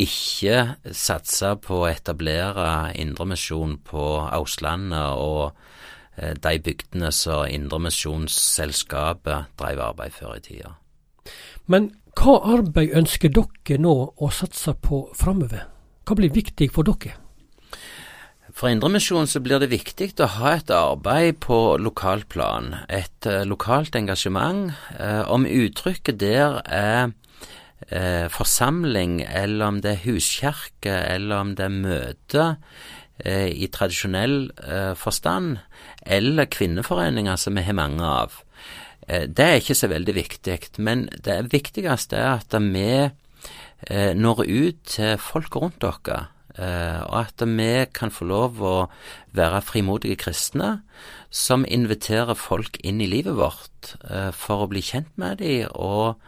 ikke 0.00 0.78
satsa 0.96 1.52
på 1.60 1.82
å 1.82 1.90
etablere 1.90 2.94
Indremisjon 2.96 3.76
på 3.84 4.04
Auslandet 4.32 5.20
og 5.20 5.52
uh, 5.52 6.32
de 6.32 6.54
bygdene 6.64 7.12
som 7.12 7.44
Indremisjonsselskapet 7.44 9.52
drev 9.60 9.84
arbeid 9.90 10.16
før 10.16 10.38
i 10.38 10.44
tida. 10.48 10.70
Men 11.68 11.92
hva 12.16 12.40
arbeid 12.56 12.96
ønsker 12.96 13.28
dere 13.32 13.78
nå 13.80 13.94
å 14.16 14.32
satse 14.32 14.72
på 14.80 15.10
framover? 15.16 15.68
Hva 16.08 16.16
blir 16.18 16.32
viktig 16.32 16.72
for 16.72 16.88
dere? 16.88 17.21
For 18.52 18.68
Indremisjonen 18.68 19.30
så 19.30 19.40
blir 19.40 19.62
det 19.62 19.70
viktig 19.72 20.10
å 20.20 20.28
ha 20.36 20.54
et 20.58 20.70
arbeid 20.74 21.40
på 21.42 21.58
lokalplan, 21.80 22.74
et 22.92 23.28
uh, 23.28 23.42
lokalt 23.48 23.96
engasjement. 23.96 24.74
Uh, 24.98 25.24
om 25.32 25.46
uttrykket 25.48 26.20
der 26.20 26.58
er 26.68 27.14
uh, 27.88 28.28
forsamling, 28.32 29.22
eller 29.24 29.66
om 29.66 29.80
det 29.84 29.94
er 29.94 30.04
huskirke, 30.04 30.92
eller 30.92 31.40
om 31.40 31.54
det 31.56 31.68
er 31.68 31.78
møte 31.78 32.48
i 33.22 33.68
tradisjonell 33.70 34.48
forstand, 34.98 35.60
eller 36.02 36.48
kvinneforeninger, 36.50 37.36
som 37.38 37.54
vi 37.54 37.62
har 37.62 37.76
mange 37.78 38.02
av. 38.02 38.40
det 39.06 39.44
er 39.44 39.60
ikke 39.60 39.76
så 39.78 39.86
veldig 39.92 40.14
viktig, 40.16 40.56
men 40.82 41.04
det 41.22 41.52
viktigste 41.52 42.18
er 42.18 42.40
at 42.40 42.56
vi 42.58 43.12
når 44.18 44.42
ut 44.48 44.80
til 44.96 45.20
folk 45.22 45.54
rundt 45.60 45.78
dere. 45.84 46.32
Uh, 46.52 47.00
og 47.08 47.14
at 47.22 47.42
vi 47.48 47.70
kan 47.96 48.10
få 48.12 48.26
lov 48.28 48.58
å 48.60 48.74
være 49.32 49.62
frimodige 49.64 50.18
kristne 50.20 50.82
som 51.32 51.64
inviterer 51.64 52.36
folk 52.36 52.76
inn 52.84 53.00
i 53.00 53.08
livet 53.08 53.38
vårt 53.38 53.94
uh, 54.04 54.28
for 54.36 54.66
å 54.66 54.68
bli 54.68 54.82
kjent 54.84 55.08
med 55.16 55.40
dem, 55.40 55.70
og 55.72 56.20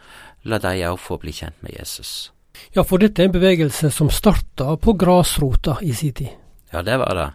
la 0.49 0.57
de 0.63 0.81
òg 0.89 0.97
få 1.01 1.19
bli 1.21 1.35
kjent 1.35 1.61
med 1.61 1.77
Jesus. 1.77 2.31
Ja, 2.73 2.81
for 2.81 2.97
dette 2.97 3.21
er 3.21 3.29
en 3.29 3.37
bevegelse 3.37 3.91
som 3.93 4.09
starta 4.09 4.73
på 4.81 4.95
grasrota 4.97 5.77
i 5.85 5.93
sin 5.93 6.15
tid? 6.17 6.33
Ja, 6.73 6.81
det 6.81 6.97
var 7.03 7.19
det. 7.19 7.31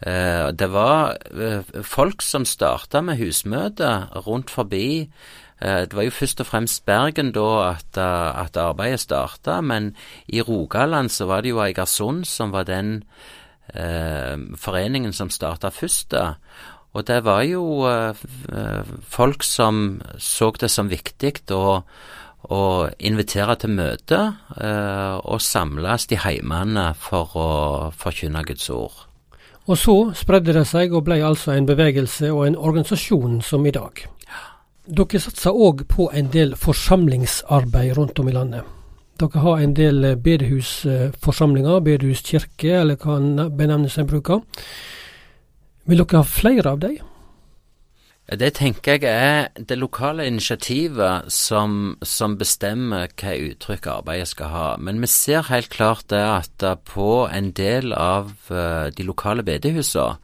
Uh, 0.00 0.46
det 0.52 0.68
var 0.72 1.16
folk 1.88 2.20
som 2.24 2.44
starta 2.44 3.00
med 3.04 3.16
husmøter 3.20 4.10
rundt 4.26 4.52
forbi 4.52 5.08
Eh, 5.08 5.49
det 5.60 5.92
var 5.96 6.06
jo 6.06 6.14
først 6.14 6.40
og 6.40 6.48
fremst 6.48 6.84
Bergen 6.88 7.32
da 7.36 7.74
at, 7.74 7.98
eh, 8.00 8.40
at 8.44 8.56
arbeidet 8.56 9.00
starta, 9.00 9.60
men 9.60 9.94
i 10.28 10.40
Rogaland 10.40 11.10
så 11.12 11.26
var 11.26 11.42
det 11.42 11.52
jo 11.52 11.60
Eigersund 11.60 12.24
som 12.24 12.52
var 12.52 12.64
den 12.64 13.02
eh, 13.74 14.36
foreningen 14.56 15.12
som 15.12 15.30
starta 15.30 15.68
først. 15.68 16.10
da. 16.10 16.34
Og 16.92 17.06
det 17.06 17.20
var 17.24 17.42
jo 17.42 17.86
eh, 17.86 18.84
folk 19.02 19.42
som 19.42 20.00
så 20.18 20.50
det 20.60 20.70
som 20.70 20.90
viktig 20.90 21.52
å, 21.54 21.82
å 22.50 22.62
invitere 22.98 23.56
til 23.60 23.70
møte 23.76 24.20
eh, 24.56 25.16
og 25.20 25.40
samles 25.40 26.08
i 26.10 26.18
heimene 26.18 26.90
for 26.98 27.36
å 27.36 27.48
forkynne 27.94 28.42
Guds 28.48 28.70
ord. 28.74 29.06
Og 29.70 29.78
så 29.78 29.94
spredde 30.18 30.56
det 30.56 30.64
seg 30.66 30.90
og 30.96 31.04
ble 31.06 31.20
altså 31.22 31.52
en 31.54 31.68
bevegelse 31.68 32.32
og 32.32 32.48
en 32.48 32.58
organisasjon 32.58 33.38
som 33.44 33.66
i 33.66 33.74
dag. 33.76 34.02
Dere 34.90 35.20
satser 35.22 35.54
òg 35.54 35.84
på 35.86 36.08
en 36.16 36.32
del 36.34 36.56
forsamlingsarbeid 36.58 37.94
rundt 37.94 38.18
om 38.18 38.28
i 38.28 38.34
landet. 38.34 38.66
Dere 39.20 39.42
har 39.44 39.60
en 39.62 39.74
del 39.76 40.16
bedehusforsamlinger, 40.18 41.82
bedehuskirke, 41.86 42.72
eller 42.80 42.98
hva 42.98 43.20
benevnelsen 43.54 44.08
bruker. 44.10 44.40
Vil 45.86 46.02
dere 46.02 46.22
ha 46.22 46.26
flere 46.26 46.72
av 46.72 46.80
dem? 46.82 46.98
Det 48.30 48.52
tenker 48.54 48.98
jeg 48.98 49.10
er 49.10 49.48
det 49.58 49.78
lokale 49.78 50.26
initiativet 50.26 51.30
som, 51.34 51.96
som, 52.02 52.36
bestemmer 52.38 53.10
hva 53.18 53.34
uttrykk 53.34 53.88
arbeidet 53.90 54.30
skal 54.30 54.52
ha. 54.54 54.66
Men 54.78 55.00
vi 55.02 55.10
ser 55.10 55.48
helt 55.50 55.70
klart 55.70 56.06
det 56.10 56.22
at 56.22 56.66
på 56.86 57.26
en 57.26 57.50
del 57.58 57.92
av 57.94 58.30
de 58.50 59.06
lokale 59.06 59.42
bedehusene 59.46 60.18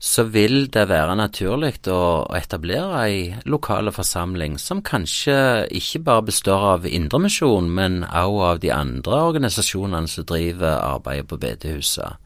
så 0.00 0.24
vil 0.32 0.70
det 0.72 0.86
være 0.88 1.12
naturlig 1.18 1.74
å, 1.92 2.24
etablere 2.32 3.02
ei 3.04 3.18
lokale 3.44 3.92
forsamling 3.92 4.56
som 4.58 4.80
kanskje 4.80 5.66
ikke 5.76 6.00
bare 6.06 6.24
består 6.30 6.64
av 6.70 6.86
Indremisjon, 6.88 7.68
men 7.68 8.00
også 8.08 8.46
av 8.48 8.62
de 8.62 8.72
andre 8.72 9.18
organisasjonene 9.28 10.08
som 10.08 10.26
driver 10.30 10.80
arbeidet 10.80 11.28
på 11.28 11.36
bedehuset. 11.42 12.16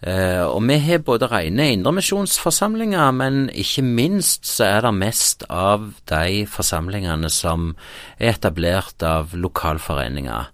Eh, 0.00 0.40
og 0.40 0.64
vi 0.64 0.78
har 0.80 1.02
både 1.04 1.28
rene 1.28 1.66
indremisjonsforsamlinger, 1.74 3.10
men 3.12 3.50
ikke 3.52 3.84
minst 3.84 4.48
så 4.48 4.70
er 4.78 4.86
det 4.86 4.94
mest 4.96 5.44
av 5.52 5.90
de 6.08 6.46
forsamlingene 6.48 7.28
som 7.28 7.74
er 8.16 8.32
etablert 8.32 9.04
av 9.04 9.36
lokalforeninger. 9.36 10.48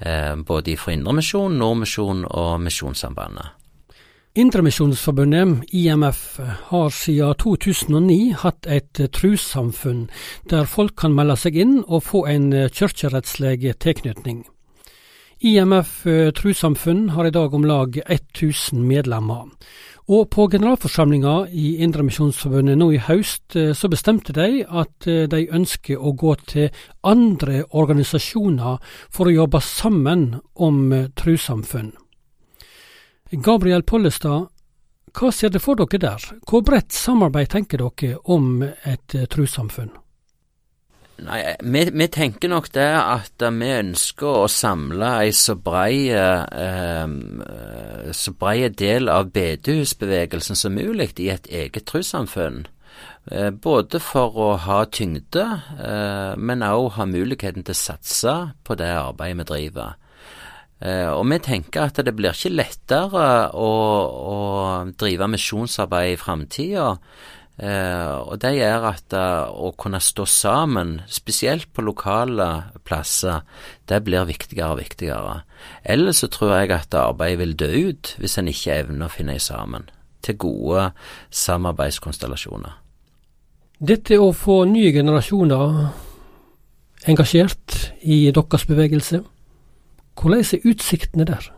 Eh, 0.00 0.32
både 0.40 0.78
fra 0.80 0.96
Indremisjon, 0.96 1.60
Nordmisjon 1.60 2.24
og 2.32 2.56
Misjonssambandet. 2.64 3.52
Indremisjonsforbundet, 4.36 5.62
IMF, 5.72 6.40
har 6.68 6.90
siden 6.92 7.38
2009 7.40 8.34
hatt 8.42 8.66
et 8.68 9.00
trossamfunn 9.16 10.02
der 10.50 10.68
folk 10.68 10.92
kan 11.00 11.16
melde 11.16 11.38
seg 11.40 11.56
inn 11.56 11.78
og 11.86 12.04
få 12.04 12.26
en 12.28 12.50
kirkerettslig 12.68 13.72
tilknytning. 13.80 14.42
IMF 15.40 16.06
eh, 16.06 16.30
trossamfunn 16.36 17.10
har 17.16 17.26
i 17.30 17.32
dag 17.32 17.54
om 17.54 17.64
lag 17.64 17.96
1000 17.96 18.84
medlemmer. 18.84 19.48
Og 20.12 20.30
på 20.30 20.50
generalforsamlinga 20.52 21.46
i 21.50 21.78
Indremisjonsforbundet 21.84 22.76
nå 22.76 22.92
i 22.92 23.02
høst, 23.08 23.56
eh, 23.56 23.72
så 23.72 23.88
bestemte 23.88 24.36
de 24.36 24.64
at 24.68 25.08
eh, 25.08 25.24
de 25.32 25.46
ønsker 25.48 25.96
å 25.96 26.12
gå 26.12 26.36
til 26.44 26.72
andre 27.04 27.64
organisasjoner 27.72 28.80
for 29.08 29.28
å 29.28 29.38
jobbe 29.40 29.64
sammen 29.64 30.34
om 30.54 30.90
trossamfunn. 31.16 31.96
Gabriel 33.30 33.82
Pollestad, 33.82 34.48
hva 35.16 35.30
ser 35.32 35.50
dere 35.50 35.62
for 35.64 35.78
dere 35.80 35.98
der? 35.98 36.26
Hvor 36.46 36.62
bredt 36.62 36.94
samarbeid 36.94 37.50
tenker 37.54 37.82
dere 37.82 38.18
om 38.24 38.60
et 38.62 39.16
uh, 39.16 39.24
trossamfunn? 39.30 39.94
Nei, 41.16 41.40
vi, 41.64 41.82
vi, 41.96 42.06
tenker 42.12 42.50
nok 42.52 42.68
det 42.74 42.90
at 42.92 43.40
vi 43.40 43.70
ønsker 43.72 44.42
å 44.42 44.48
samle 44.52 45.14
ei 45.22 45.30
så 45.32 45.54
brei, 45.56 46.10
eh, 46.12 47.06
så 48.12 48.34
brei 48.36 48.68
del 48.68 49.08
av 49.08 49.30
bedehusbevegelsen 49.32 50.60
som 50.60 50.76
mulig 50.76 51.14
i 51.24 51.30
et 51.32 51.48
eget 51.48 51.88
trossamfunn. 51.88 52.66
Eh, 53.32 53.48
både 53.50 53.98
for 53.98 54.36
å 54.38 54.50
ha 54.60 54.84
tyngde, 54.84 55.46
eh, 55.80 56.36
men 56.36 56.62
òg 56.62 56.92
ha 57.00 57.08
muligheten 57.08 57.64
til 57.64 57.74
å 57.74 57.80
satse 57.80 58.34
på 58.62 58.76
det 58.76 58.92
arbeidet 58.92 59.40
vi 59.40 59.48
driver. 59.50 59.96
Uh, 60.76 61.08
og 61.16 61.24
vi 61.30 61.38
tenker 61.40 61.86
at 61.86 62.02
det 62.04 62.12
blir 62.16 62.36
ikke 62.36 62.52
lettere 62.52 63.26
å, 63.56 63.70
å 64.12 64.36
drive 65.00 65.28
misjonsarbeid 65.32 66.12
i 66.12 66.20
framtida. 66.20 66.90
Uh, 67.56 68.28
og 68.28 68.34
det 68.42 68.50
gjør 68.58 68.82
at 68.90 69.14
uh, 69.16 69.48
å 69.48 69.70
kunne 69.80 70.02
stå 70.04 70.26
sammen, 70.28 70.98
spesielt 71.08 71.70
på 71.72 71.86
lokale 71.86 72.48
plasser, 72.84 73.46
det 73.88 74.02
blir 74.04 74.28
viktigere 74.28 74.74
og 74.74 74.82
viktigere. 74.82 75.38
Ellers 75.80 76.20
så 76.20 76.28
tror 76.28 76.58
jeg 76.58 76.74
at 76.76 76.96
arbeidet 77.00 77.40
vil 77.40 77.54
dø 77.56 77.70
ut 77.88 78.12
hvis 78.20 78.36
en 78.36 78.52
ikke 78.52 78.76
evner 78.82 79.08
å 79.08 79.14
finne 79.14 79.38
sammen 79.40 79.88
til 80.26 80.36
gode 80.42 80.90
samarbeidskonstellasjoner. 81.32 82.74
Dette 83.76 84.18
å 84.20 84.28
få 84.36 84.64
nye 84.68 84.92
generasjoner 84.92 85.64
engasjert 87.08 87.76
i 88.04 88.26
deres 88.34 88.68
bevegelse, 88.68 89.22
hvordan 90.16 90.40
er 90.40 90.70
utsiktene 90.70 91.26
der? 91.28 91.50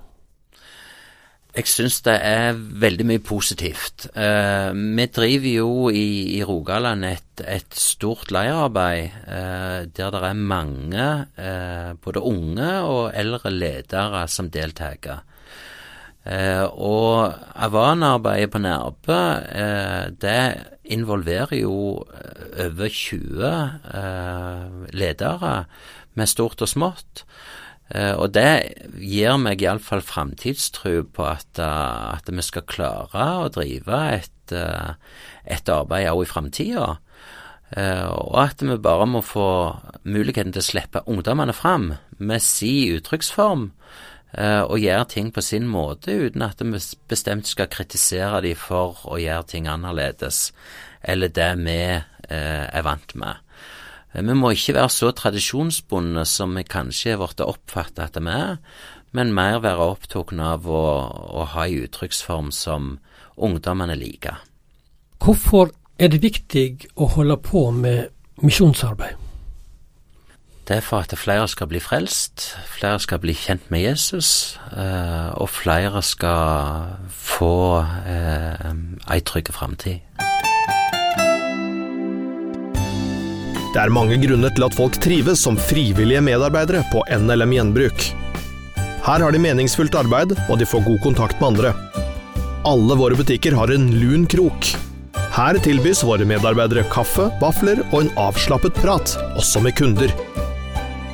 Jeg 1.59 1.67
syns 1.67 1.97
det 2.07 2.13
er 2.23 2.55
veldig 2.55 3.03
mye 3.09 3.21
positivt. 3.25 4.05
Eh, 4.15 4.71
vi 4.77 5.07
driver 5.11 5.49
jo 5.49 5.89
i, 5.91 6.37
i 6.37 6.45
Rogaland 6.47 7.05
et, 7.09 7.41
et, 7.41 7.75
stort 7.75 8.31
leirarbeid 8.31 9.11
eh, 9.27 9.89
der 9.97 10.11
det 10.15 10.21
er 10.29 10.35
mange, 10.39 11.27
eh, 11.41 11.97
både 12.05 12.23
unge 12.23 12.83
og 12.85 13.11
eldre 13.11 13.51
ledere, 13.51 14.29
som 14.29 14.51
deltar. 14.51 15.25
og 16.77 17.33
Avan-arbeidet 17.57 18.51
på 18.51 18.59
Nærbø, 18.59 19.41
det 20.21 20.55
involverer 20.85 21.57
jo 21.57 22.05
over 22.65 22.89
20 22.89 23.71
ledere 24.93 25.65
med 26.15 26.27
stort 26.27 26.63
og 26.63 26.69
smått. 26.69 27.25
Uh, 27.89 28.15
og 28.21 28.35
det 28.37 28.77
gir 29.01 29.39
meg 29.41 29.63
iallfall 29.65 30.03
framtidstro 30.05 31.07
på 31.17 31.25
at, 31.25 31.49
uh, 31.57 32.13
at, 32.19 32.29
vi 32.29 32.45
skal 32.45 32.67
klare 32.69 33.29
å 33.41 33.49
drive 33.53 34.01
et, 34.13 34.53
uh, 34.53 34.93
et 35.49 35.73
arbeid 35.73 36.11
òg 36.13 36.27
i 36.27 36.29
framtida. 36.29 36.97
og 37.69 38.37
at 38.41 38.63
vi 38.65 38.77
bare 38.81 39.05
må 39.05 39.21
få 39.21 39.77
muligheten 40.09 40.55
til 40.55 40.63
å 40.63 40.65
slippe 40.65 41.03
ungdommene 41.05 41.53
fram 41.53 41.91
med 42.17 42.41
si 42.41 42.89
uttrykksform. 42.97 43.73
og 44.69 44.79
gjøre 44.79 45.05
ting 45.09 45.31
på 45.33 45.41
sin 45.41 45.69
måte 45.69 46.13
uten 46.13 46.43
at 46.43 46.61
vi 46.61 46.81
bestemt 47.09 47.47
skal 47.47 47.69
kritisere 47.69 48.41
dem 48.41 48.57
for 48.57 48.97
å 49.05 49.19
gjøre 49.19 49.47
ting 49.49 49.69
annerledes, 49.69 50.53
eller 51.03 51.29
det 51.29 51.57
vi 51.61 52.01
er 52.29 52.83
vant 52.85 53.15
med. 53.15 53.37
Eh, 54.15 54.23
vi 54.23 54.35
må 54.35 54.53
ikke 54.55 54.77
være 54.79 54.93
så 54.93 55.13
tradisjonsbundne 55.13 56.25
som 56.29 56.57
vi 56.57 56.65
kanskje 56.65 57.15
er 57.15 57.21
blitt 57.23 57.45
oppfattet 57.45 58.05
at 58.09 58.21
vi 58.21 58.35
er, 58.35 58.57
men 59.17 59.33
mer 59.35 59.61
være 59.65 59.93
opptatt 59.95 60.33
av 60.33 60.69
å, 60.69 60.85
å 61.41 61.47
ha 61.55 61.67
en 61.67 61.87
uttrykksform 61.87 62.51
som 62.53 62.99
ungdommene 63.37 63.97
liker. 63.97 64.43
Hvorfor 65.23 65.73
er 65.99 66.13
det 66.13 66.23
viktig 66.23 66.91
å 66.97 67.09
holde 67.17 67.39
på 67.43 67.71
med 67.75 68.13
misjonsarbeid? 68.45 69.17
Det 70.69 70.77
er 70.77 70.85
for 70.85 71.01
at 71.01 71.15
flere 71.17 71.49
skal 71.49 71.67
bli 71.71 71.81
frelst, 71.81 72.51
flere 72.69 73.01
skal 73.01 73.23
bli 73.23 73.33
kjent 73.33 73.71
med 73.73 73.87
Jesus, 73.87 74.59
eh, 74.77 75.31
og 75.41 75.49
flere 75.49 76.03
skal 76.05 77.09
få 77.09 77.81
eh, 78.05 78.75
ei 79.09 79.21
trygg 79.25 79.49
framtid. 79.49 80.28
Det 83.79 83.85
er 83.87 83.95
mange 83.95 84.17
grunner 84.19 84.51
til 84.51 84.65
at 84.67 84.75
folk 84.75 84.97
trives 84.99 85.39
som 85.47 85.55
frivillige 85.55 86.19
medarbeidere 86.27 86.81
på 86.91 86.99
NLM 87.15 87.53
Gjenbruk. 87.55 88.11
Her 89.07 89.23
har 89.23 89.31
de 89.31 89.39
meningsfullt 89.39 89.95
arbeid, 89.95 90.35
og 90.51 90.59
de 90.59 90.67
får 90.67 90.83
god 90.83 90.99
kontakt 91.05 91.39
med 91.39 91.47
andre. 91.53 91.71
Alle 92.67 92.95
våre 92.99 93.15
butikker 93.15 93.55
har 93.55 93.71
en 93.71 93.87
lun 94.01 94.27
krok. 94.27 94.75
Her 95.37 95.55
tilbys 95.63 96.03
våre 96.03 96.27
medarbeidere 96.27 96.83
kaffe, 96.91 97.31
vafler 97.39 97.79
og 97.93 98.01
en 98.01 98.11
avslappet 98.19 98.75
prat, 98.83 99.15
også 99.39 99.63
med 99.63 99.79
kunder. 99.79 100.11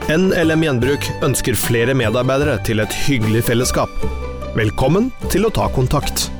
NLM 0.09 0.65
Gjenbruk 0.65 1.05
ønsker 1.21 1.53
flere 1.69 1.93
medarbeidere 1.93 2.57
til 2.65 2.81
et 2.81 2.89
hyggelig 3.05 3.45
fellesskap. 3.53 3.93
Velkommen 4.57 5.13
til 5.29 5.45
å 5.45 5.53
ta 5.53 5.69
kontakt. 5.77 6.33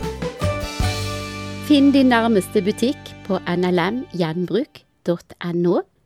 Finn 1.69 1.93
din 1.93 2.09
nærmeste 2.17 2.65
butikk 2.65 3.13
på 3.29 3.37
nlmgjenbruk.no 3.45 5.85